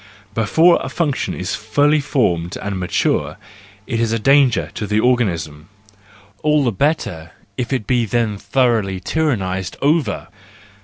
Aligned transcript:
Before 0.33 0.79
a 0.81 0.89
function 0.89 1.35
is 1.35 1.53
fully 1.53 1.99
formed 1.99 2.57
and 2.59 2.79
matured, 2.79 3.35
it 3.85 3.99
is 3.99 4.11
a 4.11 4.17
danger 4.17 4.71
to 4.73 4.87
the 4.87 4.99
organism: 4.99 5.69
all 6.41 6.63
the 6.63 6.71
better 6.71 7.33
if 7.55 7.71
it 7.71 7.85
be 7.85 8.05
then 8.07 8.39
thoroughly 8.39 8.99
tyrannised 8.99 9.77
over! 9.79 10.29